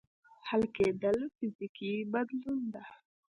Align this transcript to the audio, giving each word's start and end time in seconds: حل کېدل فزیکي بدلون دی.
حل 0.47 0.63
کېدل 0.75 1.17
فزیکي 1.35 1.93
بدلون 2.13 2.59
دی. 2.73 2.85